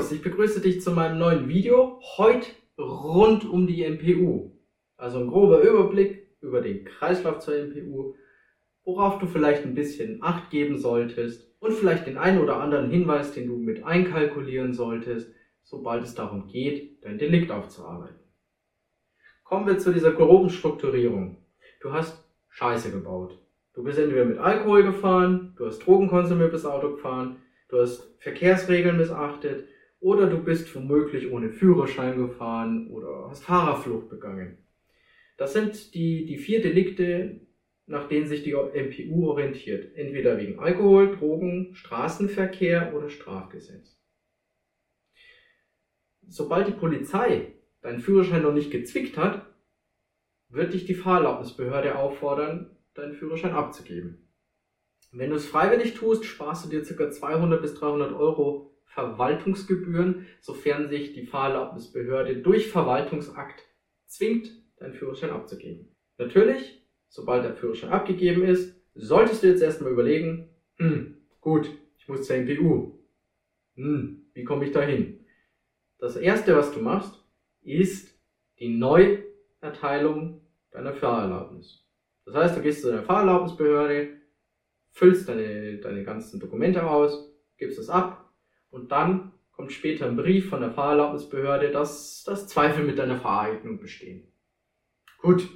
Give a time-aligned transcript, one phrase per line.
[0.00, 2.00] Servus, ich begrüße dich zu meinem neuen Video.
[2.16, 4.50] Heute rund um die MPU.
[4.96, 8.14] Also ein grober Überblick über den Kreislauf zur MPU,
[8.84, 13.32] worauf du vielleicht ein bisschen Acht geben solltest und vielleicht den einen oder anderen Hinweis,
[13.32, 18.20] den du mit einkalkulieren solltest, sobald es darum geht, dein Delikt aufzuarbeiten.
[19.44, 21.44] Kommen wir zu dieser groben Strukturierung.
[21.82, 23.38] Du hast Scheiße gebaut.
[23.74, 27.36] Du bist entweder mit Alkohol gefahren, du hast Drogen konsumiert, bist Auto gefahren,
[27.68, 29.66] du hast Verkehrsregeln missachtet
[30.00, 34.58] oder du bist womöglich ohne Führerschein gefahren oder hast Fahrerflucht begangen.
[35.36, 37.40] Das sind die, die vier Delikte,
[37.86, 39.94] nach denen sich die MPU orientiert.
[39.96, 43.98] Entweder wegen Alkohol, Drogen, Straßenverkehr oder Strafgesetz.
[46.26, 49.46] Sobald die Polizei deinen Führerschein noch nicht gezwickt hat,
[50.48, 54.28] wird dich die Fahrerlaubnisbehörde auffordern, deinen Führerschein abzugeben.
[55.12, 57.10] Wenn du es freiwillig tust, sparst du dir ca.
[57.10, 63.64] 200 bis 300 Euro Verwaltungsgebühren, sofern sich die Fahrerlaubnisbehörde durch Verwaltungsakt
[64.06, 65.94] zwingt, deinen Führerschein abzugeben.
[66.18, 72.26] Natürlich, sobald der Führerschein abgegeben ist, solltest du jetzt erstmal überlegen, hm, gut, ich muss
[72.26, 72.98] zur MPU.
[73.76, 75.24] Hm, wie komme ich da hin?
[75.98, 77.14] Das erste, was du machst,
[77.62, 78.18] ist
[78.58, 80.40] die Neuerteilung
[80.72, 81.86] deiner Fahrerlaubnis.
[82.24, 84.16] Das heißt, du gehst zu deiner Fahrerlaubnisbehörde,
[84.90, 88.19] füllst deine, deine ganzen Dokumente aus, gibst es ab
[88.70, 93.78] und dann kommt später ein Brief von der Fahrerlaubnisbehörde, dass, dass Zweifel mit deiner Fahreignung
[93.78, 94.26] bestehen.
[95.20, 95.48] Gut,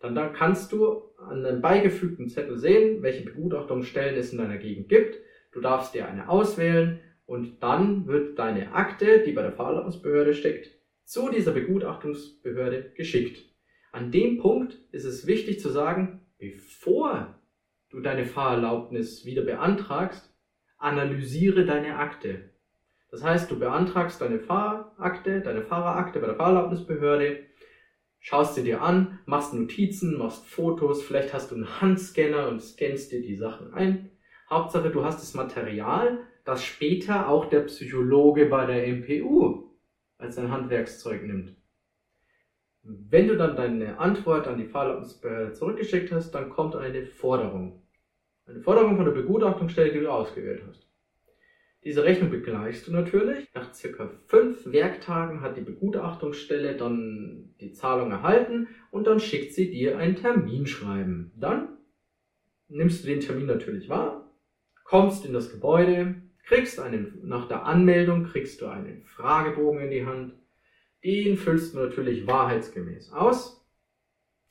[0.00, 4.88] dann, dann kannst du an einem beigefügten Zettel sehen, welche Begutachtungsstellen es in deiner Gegend
[4.88, 5.18] gibt.
[5.52, 10.70] Du darfst dir eine auswählen und dann wird deine Akte, die bei der Fahrerlaubnisbehörde steckt,
[11.04, 13.44] zu dieser Begutachtungsbehörde geschickt.
[13.92, 17.40] An dem Punkt ist es wichtig zu sagen, bevor
[17.90, 20.34] du deine Fahrerlaubnis wieder beantragst,
[20.78, 22.50] analysiere deine Akte.
[23.14, 27.44] Das heißt, du beantragst deine Fahrakte, deine Fahrerakte bei der Fahrerlaubnisbehörde,
[28.18, 33.12] schaust sie dir an, machst Notizen, machst Fotos, vielleicht hast du einen Handscanner und scannst
[33.12, 34.10] dir die Sachen ein.
[34.50, 39.70] Hauptsache, du hast das Material, das später auch der Psychologe bei der MPU
[40.18, 41.54] als ein Handwerkszeug nimmt.
[42.82, 47.80] Wenn du dann deine Antwort an die Fahrerlaubnisbehörde zurückgeschickt hast, dann kommt eine Forderung.
[48.46, 50.93] Eine Forderung von der Begutachtungsstelle, die du ausgewählt hast.
[51.84, 53.52] Diese Rechnung begleichst du natürlich.
[53.54, 59.70] Nach circa fünf Werktagen hat die Begutachtungsstelle dann die Zahlung erhalten und dann schickt sie
[59.70, 61.32] dir ein Terminschreiben.
[61.36, 61.76] Dann
[62.68, 64.34] nimmst du den Termin natürlich wahr,
[64.84, 70.06] kommst in das Gebäude, kriegst einen, nach der Anmeldung kriegst du einen Fragebogen in die
[70.06, 70.34] Hand.
[71.04, 73.62] Den füllst du natürlich wahrheitsgemäß aus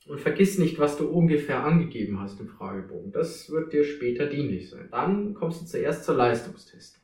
[0.06, 3.10] und vergiss nicht, was du ungefähr angegeben hast im Fragebogen.
[3.10, 4.88] Das wird dir später dienlich sein.
[4.92, 7.03] Dann kommst du zuerst zur Leistungstestung.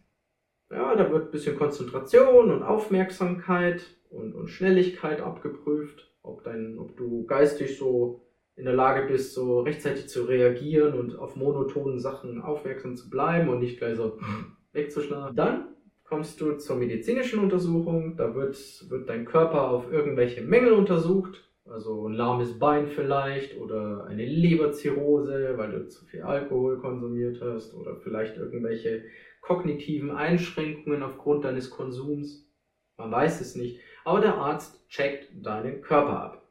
[0.70, 6.96] Ja, da wird ein bisschen Konzentration und Aufmerksamkeit und, und Schnelligkeit abgeprüft, ob, dein, ob
[6.96, 8.22] du geistig so
[8.54, 13.48] in der Lage bist, so rechtzeitig zu reagieren und auf monotonen Sachen aufmerksam zu bleiben
[13.48, 14.18] und nicht gleich so
[14.72, 15.34] wegzuschlagen.
[15.34, 15.68] Dann
[16.04, 18.16] kommst du zur medizinischen Untersuchung.
[18.16, 18.56] Da wird,
[18.88, 25.54] wird dein Körper auf irgendwelche Mängel untersucht also ein lahmes Bein vielleicht oder eine Leberzirrhose,
[25.56, 29.04] weil du zu viel Alkohol konsumiert hast oder vielleicht irgendwelche
[29.50, 32.48] kognitiven Einschränkungen aufgrund deines Konsums.
[32.96, 36.48] Man weiß es nicht, aber der Arzt checkt deinen Körper ab.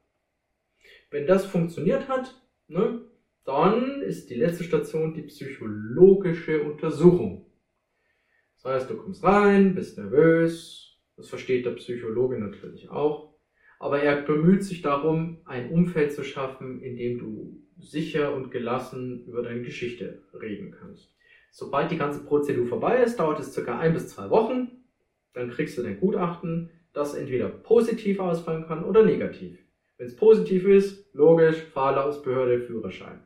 [1.09, 2.35] Wenn das funktioniert hat,
[2.67, 3.01] ne,
[3.45, 7.45] dann ist die letzte Station die psychologische Untersuchung.
[8.55, 13.29] Das heißt, du kommst rein, bist nervös, das versteht der Psychologe natürlich auch
[13.79, 19.25] aber er bemüht sich darum, ein Umfeld zu schaffen, in dem du sicher und gelassen
[19.25, 21.15] über deine Geschichte reden kannst.
[21.51, 24.83] Sobald die ganze Prozedur vorbei ist, dauert es circa ein bis zwei Wochen.
[25.33, 29.59] Dann kriegst du dein Gutachten, das entweder positiv ausfallen kann oder negativ.
[29.97, 33.21] Wenn es positiv ist, logisch, Fahrerlaubsbehörde, Führerschein.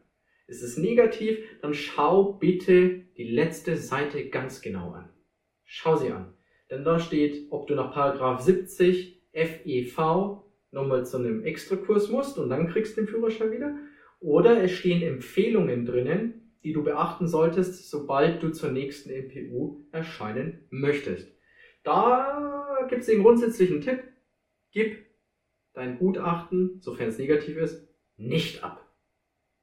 [0.47, 5.09] Ist es negativ, dann schau bitte die letzte Seite ganz genau an.
[5.63, 6.33] Schau sie an.
[6.69, 12.49] Denn da steht, ob du nach Paragraph 70 FEV nochmal zu einem Extrakurs musst und
[12.49, 13.75] dann kriegst du den Führerschein wieder.
[14.19, 20.65] Oder es stehen Empfehlungen drinnen, die du beachten solltest, sobald du zur nächsten MPU erscheinen
[20.69, 21.31] möchtest.
[21.83, 24.03] Da gibt es den grundsätzlichen Tipp,
[24.71, 25.05] gib
[25.73, 27.87] dein Gutachten, sofern es negativ ist,
[28.17, 28.87] nicht ab.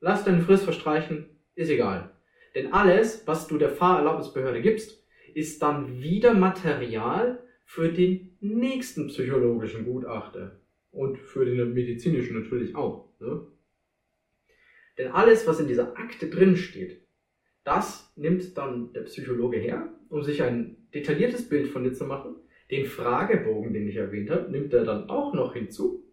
[0.01, 2.11] Lass deine Frist verstreichen, ist egal.
[2.55, 5.05] Denn alles, was du der Fahrerlaubnisbehörde gibst,
[5.35, 10.61] ist dann wieder Material für den nächsten psychologischen Gutachter.
[10.91, 13.09] Und für den medizinischen natürlich auch.
[13.21, 13.47] Ne?
[14.99, 17.01] Denn alles, was in dieser Akte drin steht,
[17.65, 22.37] das nimmt dann der Psychologe her, um sich ein detailliertes Bild von dir zu machen.
[22.71, 26.05] Den Fragebogen, den ich erwähnt habe, nimmt er dann auch noch hinzu.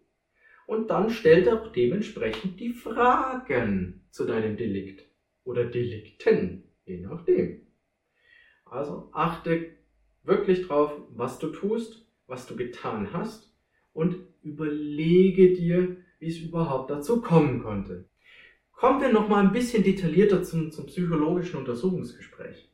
[0.66, 5.04] Und dann stellt er auch dementsprechend die Fragen zu deinem Delikt
[5.44, 7.66] oder Delikten, je nachdem.
[8.66, 9.70] Also achte
[10.24, 13.50] wirklich drauf, was du tust, was du getan hast
[13.94, 18.08] und überlege dir, wie es überhaupt dazu kommen konnte.
[18.78, 22.70] Kommen wir nochmal ein bisschen detaillierter zum, zum psychologischen Untersuchungsgespräch.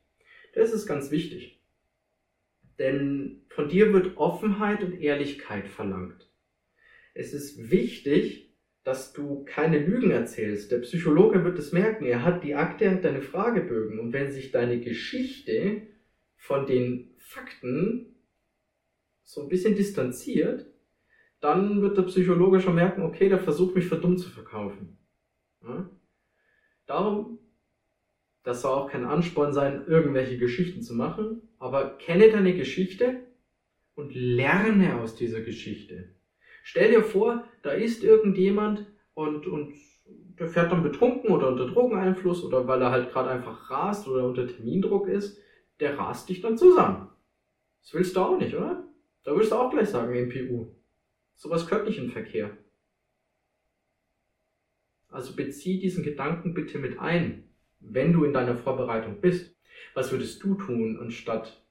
[0.53, 1.63] Das ist ganz wichtig.
[2.79, 6.29] Denn von dir wird Offenheit und Ehrlichkeit verlangt.
[7.15, 10.71] Es ist wichtig, dass du keine Lügen erzählst.
[10.73, 12.05] Der Psychologe wird es merken.
[12.05, 13.99] Er hat die Akte, und deine Fragebögen.
[13.99, 15.87] Und wenn sich deine Geschichte
[16.37, 18.15] von den Fakten
[19.23, 20.67] so ein bisschen distanziert,
[21.41, 24.99] dann wird der Psychologe schon merken, okay, der versucht mich für dumm zu verkaufen.
[25.67, 25.89] Ja?
[26.87, 27.39] Darum,
[28.43, 33.27] das soll auch kein Ansporn sein, irgendwelche Geschichten zu machen, aber kenne deine Geschichte
[33.95, 36.15] und lerne aus dieser Geschichte.
[36.63, 39.75] Stell dir vor, da ist irgendjemand und, und
[40.39, 44.27] der fährt dann betrunken oder unter Drogeneinfluss oder weil er halt gerade einfach rast oder
[44.27, 45.39] unter Termindruck ist,
[45.81, 47.09] der rast dich dann zusammen.
[47.83, 48.85] Das willst du auch nicht, oder?
[49.23, 50.75] Da würdest du auch gleich sagen, MPU.
[51.35, 52.57] Sowas gehört nicht in Verkehr.
[55.15, 59.55] Also bezieh diesen Gedanken bitte mit ein, wenn du in deiner Vorbereitung bist.
[59.95, 61.65] Was würdest du tun, anstatt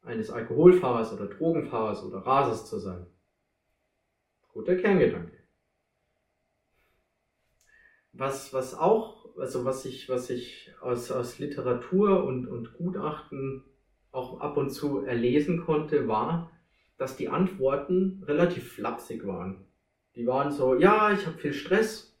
[0.00, 3.04] eines Alkoholfahrers oder Drogenfahrers oder Rasers zu sein?
[4.54, 5.36] Guter Kerngedanke.
[8.14, 13.64] Was, was auch, also was ich, was ich aus, aus Literatur und, und Gutachten
[14.12, 16.50] auch ab und zu erlesen konnte, war,
[16.96, 19.66] dass die Antworten relativ flapsig waren.
[20.16, 22.17] Die waren so, ja, ich habe viel Stress.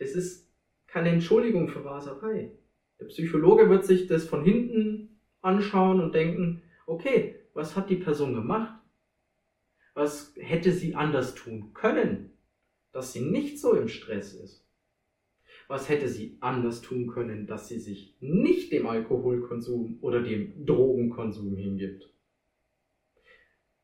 [0.00, 0.50] Das ist
[0.86, 2.50] keine Entschuldigung für Raserei.
[2.98, 8.34] Der Psychologe wird sich das von hinten anschauen und denken, okay, was hat die Person
[8.34, 8.80] gemacht?
[9.92, 12.32] Was hätte sie anders tun können,
[12.92, 14.66] dass sie nicht so im Stress ist?
[15.68, 21.54] Was hätte sie anders tun können, dass sie sich nicht dem Alkoholkonsum oder dem Drogenkonsum
[21.56, 22.10] hingibt?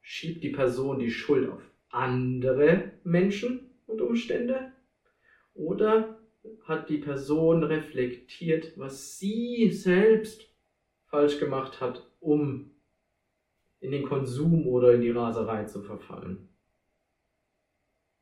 [0.01, 4.73] Schiebt die Person die Schuld auf andere Menschen und Umstände?
[5.57, 6.19] Oder
[6.65, 10.47] hat die Person reflektiert, was sie selbst
[11.07, 12.71] falsch gemacht hat, um
[13.81, 16.49] in den Konsum oder in die Raserei zu verfallen?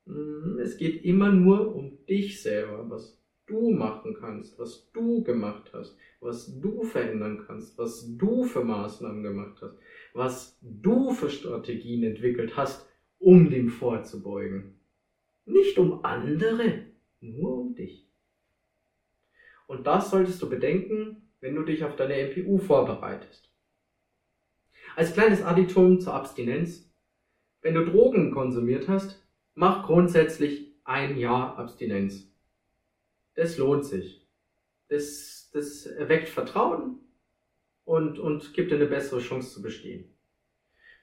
[0.07, 5.71] Hm, es geht immer nur um dich selber, was du machen kannst, was du gemacht
[5.73, 9.77] hast, was du verändern kannst, was du für Maßnahmen gemacht hast,
[10.15, 12.89] was du für Strategien entwickelt hast,
[13.19, 14.79] um dem vorzubeugen.
[15.47, 16.94] Nicht um andere,
[17.33, 18.07] nur um dich.
[19.67, 23.51] Und das solltest du bedenken, wenn du dich auf deine MPU vorbereitest.
[24.97, 26.91] Als kleines Additum zur Abstinenz.
[27.63, 32.31] Wenn du Drogen konsumiert hast, mach grundsätzlich ein Jahr Abstinenz.
[33.35, 34.27] Das lohnt sich.
[34.89, 37.01] Das, das erweckt Vertrauen
[37.85, 40.15] und, und gibt dir eine bessere Chance zu bestehen.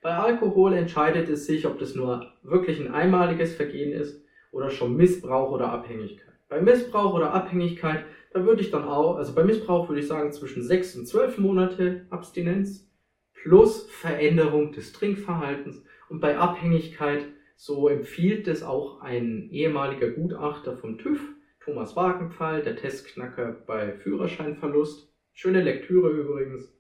[0.02, 4.21] Bei Alkohol entscheidet es sich, ob das nur wirklich ein einmaliges Vergehen ist
[4.52, 6.34] oder schon Missbrauch oder Abhängigkeit.
[6.50, 10.32] Bei Missbrauch oder Abhängigkeit, da würde ich dann auch, also bei Missbrauch würde ich sagen
[10.32, 12.90] zwischen 6 und 12 Monate Abstinenz
[13.34, 20.98] plus Veränderung des Trinkverhaltens und bei Abhängigkeit, so empfiehlt es auch ein ehemaliger Gutachter vom
[20.98, 21.22] TÜV,
[21.62, 25.14] Thomas Wagenpfahl, der Testknacker bei Führerscheinverlust.
[25.34, 26.76] Schöne Lektüre übrigens.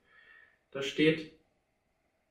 [0.71, 1.31] Da steht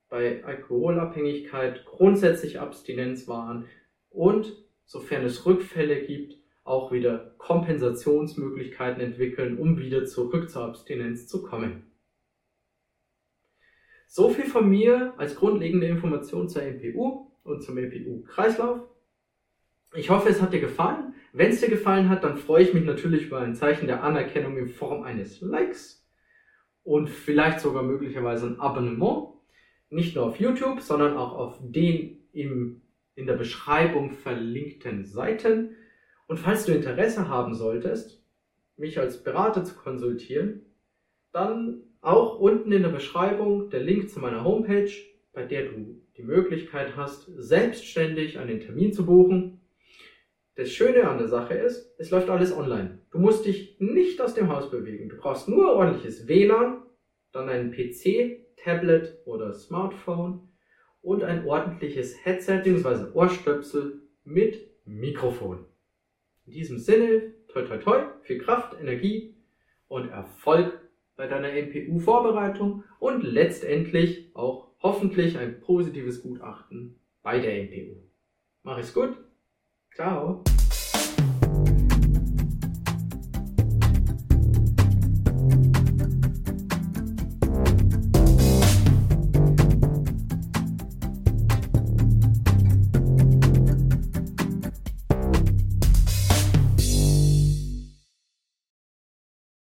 [0.09, 3.65] bei Alkoholabhängigkeit grundsätzlich Abstinenz wahren
[4.09, 4.53] und
[4.91, 11.83] sofern es Rückfälle gibt, auch wieder Kompensationsmöglichkeiten entwickeln, um wieder zurück zur Abstinenz zu kommen.
[14.05, 18.81] So viel von mir als grundlegende Information zur MPU und zum MPU-Kreislauf.
[19.95, 21.13] Ich hoffe, es hat dir gefallen.
[21.31, 24.57] Wenn es dir gefallen hat, dann freue ich mich natürlich über ein Zeichen der Anerkennung
[24.57, 26.05] in Form eines Likes
[26.83, 29.35] und vielleicht sogar möglicherweise ein Abonnement.
[29.89, 32.80] Nicht nur auf YouTube, sondern auch auf den im,
[33.15, 35.75] in der Beschreibung verlinkten Seiten.
[36.27, 38.23] Und falls du Interesse haben solltest,
[38.77, 40.65] mich als Berater zu konsultieren,
[41.31, 44.91] dann auch unten in der Beschreibung der Link zu meiner Homepage,
[45.33, 49.61] bei der du die Möglichkeit hast, selbstständig einen Termin zu buchen.
[50.55, 52.99] Das Schöne an der Sache ist, es läuft alles online.
[53.11, 55.09] Du musst dich nicht aus dem Haus bewegen.
[55.09, 56.83] Du brauchst nur ordentliches WLAN,
[57.31, 60.50] dann einen PC, Tablet oder Smartphone
[61.01, 63.11] und ein ordentliches Headset bzw.
[63.13, 65.65] Ohrstöpsel mit Mikrofon.
[66.45, 69.35] In diesem Sinne, toi toi toi, viel Kraft, Energie
[69.87, 70.79] und Erfolg
[71.15, 77.97] bei deiner MPU-Vorbereitung und letztendlich auch hoffentlich ein positives Gutachten bei der NPU.
[78.63, 79.17] Mach es gut.
[79.93, 80.43] Ciao.